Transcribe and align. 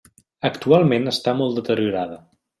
Actualment 0.49 1.11
està 1.13 1.37
molt 1.43 1.61
deteriorada. 1.61 2.19